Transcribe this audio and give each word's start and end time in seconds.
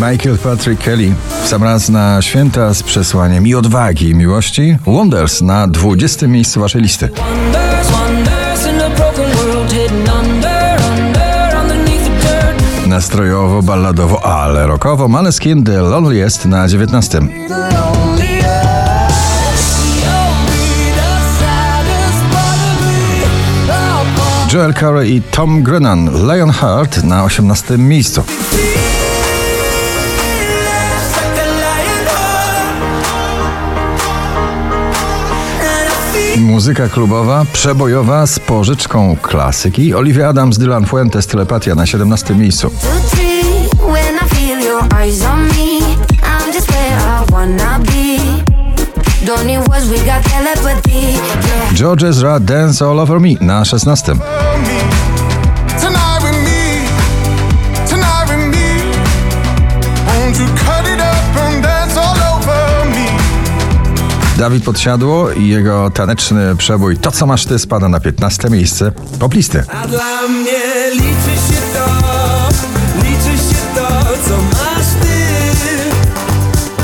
Michael 0.00 0.38
Patrick 0.38 0.82
Kelly 0.82 1.14
w 1.42 1.48
sam 1.48 1.62
raz 1.62 1.88
na 1.88 2.22
święta 2.22 2.74
z 2.74 2.82
przesłaniem 2.82 3.46
i 3.46 3.54
odwagi 3.54 4.08
i 4.08 4.14
miłości. 4.14 4.78
Wonders 4.86 5.42
na 5.42 5.68
20. 5.68 6.26
miejscu 6.26 6.60
waszej 6.60 6.82
listy. 6.82 7.08
Nastrojowo, 12.86 13.62
balladowo, 13.62 14.26
ale 14.26 14.66
rockowo. 14.66 15.08
Maneskin 15.08 15.64
The 15.64 15.82
Loneliest 15.82 16.44
na 16.44 16.68
19. 16.68 17.20
Joel 24.52 24.74
Corey 24.74 25.16
i 25.16 25.22
Tom 25.22 25.62
Grennan 25.62 26.10
Lionheart 26.26 27.04
na 27.04 27.24
18. 27.24 27.78
miejscu. 27.78 28.22
Muzyka 36.40 36.88
klubowa, 36.88 37.46
przebojowa 37.52 38.26
z 38.26 38.38
pożyczką 38.38 39.16
klasyki. 39.22 39.94
Olivia 39.94 40.28
Adams, 40.28 40.58
Dylan 40.58 40.86
Fuentes, 40.86 41.26
Telepatia 41.26 41.74
na 41.74 41.86
17. 41.86 42.34
miejscu. 42.34 42.70
George 51.74 52.04
Ezra, 52.04 52.40
Dance 52.40 52.84
All 52.84 53.00
Over 53.00 53.20
Me 53.20 53.28
na 53.40 53.64
16. 53.64 54.14
Dawid 64.38 64.64
Podsiadło 64.64 65.32
i 65.32 65.48
jego 65.48 65.90
taneczny 65.90 66.56
przebój 66.56 66.96
To 66.96 67.10
co 67.12 67.26
masz 67.26 67.44
ty 67.44 67.58
spada 67.58 67.88
na 67.88 68.00
15 68.00 68.50
miejsce 68.50 68.92
poplisty. 69.18 69.62
A 69.82 69.86
dla 69.88 70.28
mnie 70.28 70.90
liczy 70.92 71.36
się 71.48 71.60
to, 71.74 71.86
liczy 72.96 73.38
się 73.38 73.60
to, 73.74 73.88
co 74.28 74.36
masz 74.36 74.86
ty. 75.00 75.16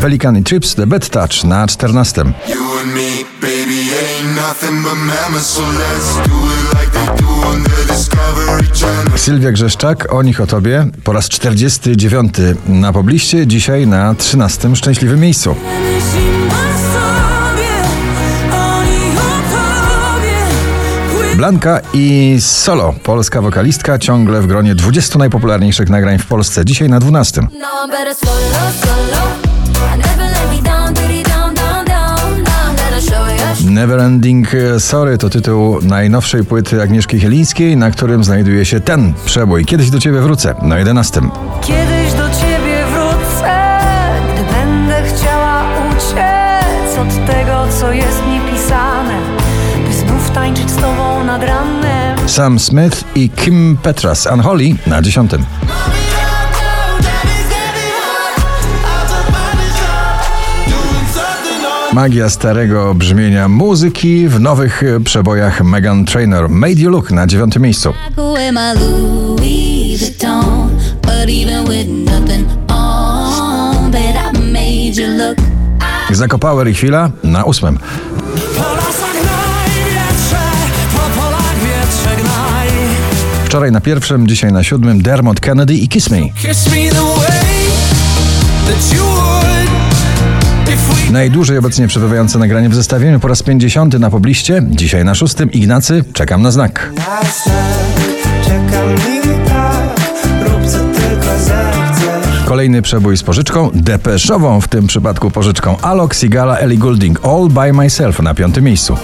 Pelican 0.00 0.36
i 0.36 0.44
Chips 0.44 0.74
The 0.74 0.86
Bad 0.86 1.08
Touch 1.08 1.44
na 1.44 1.66
14. 1.66 2.24
You 2.48 2.78
and 2.82 2.94
me, 2.94 3.24
baby, 3.40 3.90
ain't 3.90 4.36
nothing 4.36 4.82
but 4.82 4.96
mammals, 4.98 5.46
so 5.46 5.62
let's 5.62 6.28
do 6.28 6.36
it 6.46 6.80
like 6.80 6.92
they 6.92 7.24
do 7.24 7.46
on 7.48 7.62
the 7.62 7.94
Discovery 7.94 8.68
Channel. 8.80 9.18
Sylwia 9.18 9.52
Grzeszczak, 9.52 10.12
o 10.12 10.22
nich 10.22 10.40
o 10.40 10.46
tobie 10.46 10.86
po 11.04 11.12
raz 11.12 11.28
49 11.28 12.34
na 12.68 12.92
pobliście, 12.92 13.46
dzisiaj 13.46 13.86
na 13.86 14.14
13 14.14 14.76
szczęśliwym 14.76 15.20
miejscu. 15.20 15.56
Blanka 21.36 21.80
i 21.94 22.36
Solo, 22.40 22.94
polska 23.02 23.42
wokalistka, 23.42 23.98
ciągle 23.98 24.40
w 24.40 24.46
gronie 24.46 24.74
20 24.74 25.18
najpopularniejszych 25.18 25.90
nagrań 25.90 26.18
w 26.18 26.26
Polsce, 26.26 26.64
dzisiaj 26.64 26.88
na 26.88 27.00
12. 27.00 27.40
No. 27.60 27.68
Neverending 33.70 34.48
Sorry 34.78 35.18
to 35.18 35.30
tytuł 35.30 35.78
najnowszej 35.82 36.44
płyty 36.44 36.82
Agnieszki 36.82 37.20
Chielińskiej, 37.20 37.76
na 37.76 37.90
którym 37.90 38.24
znajduje 38.24 38.64
się 38.64 38.80
ten 38.80 39.12
przebój. 39.24 39.64
Kiedyś 39.64 39.90
do 39.90 40.00
ciebie 40.00 40.20
wrócę, 40.20 40.54
na 40.62 40.78
11. 40.78 41.20
Kiedyś 41.60 42.12
do 42.12 42.28
ciebie 42.30 42.84
wrócę, 42.92 43.78
gdy 44.34 44.54
będę 44.54 45.02
chciała 45.08 45.64
uciec 45.90 46.98
od 46.98 47.26
tego, 47.26 47.66
co 47.80 47.92
jest 47.92 48.20
by 48.20 48.58
znów 48.58 49.35
tańczyć 50.36 50.70
z 50.70 50.76
tobą 50.76 51.24
nad 51.24 51.42
ranem. 51.42 52.28
Sam 52.28 52.58
Smith 52.58 53.04
i 53.14 53.30
Kim 53.30 53.76
Petras 53.82 54.28
Unholy 54.32 54.74
na 54.86 55.02
10. 55.02 55.30
Magia 61.92 62.30
starego 62.30 62.94
brzmienia 62.94 63.48
muzyki 63.48 64.28
w 64.28 64.40
nowych 64.40 64.82
przebojach 65.04 65.64
Megan 65.64 66.04
Trainor 66.04 66.48
Made 66.48 66.72
You 66.72 66.90
Look 66.90 67.10
na 67.10 67.26
dziewiątym 67.26 67.62
miejscu. 67.62 67.92
Zakopower 76.10 76.68
i 76.68 76.74
chwila 76.74 77.10
na 77.22 77.44
ósmym. 77.44 77.78
Wczoraj 83.46 83.72
na 83.72 83.80
pierwszym, 83.80 84.26
dzisiaj 84.26 84.52
na 84.52 84.62
siódmym 84.62 85.02
Dermot 85.02 85.40
Kennedy 85.40 85.74
i 85.74 85.88
Kiss 85.88 86.10
Me. 86.10 86.18
Najdłużej 91.10 91.58
obecnie 91.58 91.88
przebywające 91.88 92.38
nagranie 92.38 92.68
w 92.68 92.74
zestawieniu 92.74 93.20
po 93.20 93.28
raz 93.28 93.42
50 93.42 93.98
na 93.98 94.10
pobliście, 94.10 94.62
dzisiaj 94.70 95.04
na 95.04 95.14
szóstym 95.14 95.52
Ignacy, 95.52 96.04
czekam 96.12 96.42
na 96.42 96.50
znak. 96.50 96.92
Tak. 96.96 97.26
Kolejny 102.44 102.82
przebój 102.82 103.16
z 103.16 103.22
pożyczką, 103.22 103.70
depeszową 103.74 104.60
w 104.60 104.68
tym 104.68 104.86
przypadku 104.86 105.30
pożyczką 105.30 105.76
Alok, 105.82 106.14
Sigala, 106.14 106.58
Ellie 106.58 106.78
Goulding, 106.78 107.20
All 107.24 107.48
By 107.48 107.72
Myself 107.72 108.20
na 108.22 108.34
piątym 108.34 108.64
miejscu. 108.64 108.96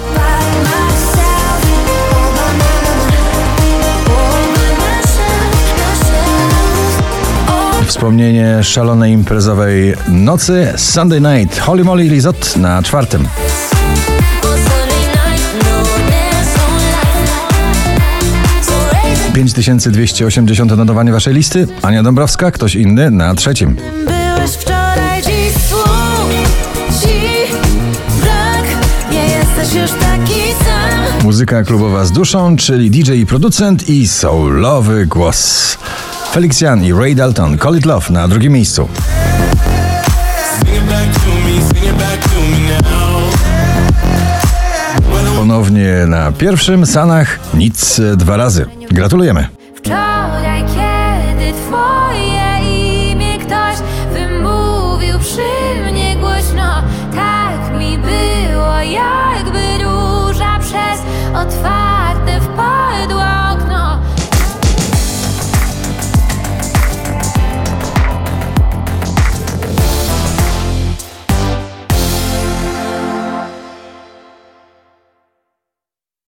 Wspomnienie 8.03 8.65
szalonej 8.65 9.13
imprezowej 9.13 9.95
nocy 10.09 10.73
Sunday 10.77 11.21
Night, 11.21 11.59
Holy 11.59 11.85
Molly 11.85 12.05
Lizot 12.05 12.57
na 12.57 12.83
czwartym. 12.83 13.23
Life. 13.23 13.31
So 18.63 18.73
raise 18.93 19.33
5280 19.33 20.77
notowanie 20.77 21.13
waszej 21.13 21.35
listy, 21.35 21.67
Ania 21.83 22.03
Dąbrowska, 22.03 22.51
ktoś 22.51 22.75
inny 22.75 23.11
na 23.11 23.35
trzecim. 23.35 23.77
Byłeś 24.05 24.51
wczoraj, 24.51 25.23
dziś. 25.23 25.53
Muzyka 31.25 31.65
klubowa 31.65 32.05
z 32.05 32.13
duszą, 32.13 32.57
czyli 32.57 32.91
DJ 32.91 33.13
i 33.13 33.27
producent 33.27 33.89
i 33.89 34.09
soulowy 34.09 35.07
głos. 35.07 35.79
Felix 36.33 36.61
Jan 36.61 36.85
i 36.85 36.93
Ray 36.93 37.15
Dalton, 37.15 37.59
Call 37.59 37.77
It 37.77 37.85
Love 37.85 38.11
na 38.11 38.29
drugim 38.29 38.53
miejscu. 38.53 38.89
Ponownie 45.37 46.07
na 46.07 46.33
pierwszym, 46.33 46.87
Sanach, 46.87 47.39
nic 47.55 48.01
dwa 48.17 48.37
razy. 48.37 48.67
Gratulujemy. 48.91 49.62